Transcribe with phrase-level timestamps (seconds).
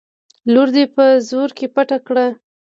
[0.53, 2.25] لور دې په زرو کې پټه کړه.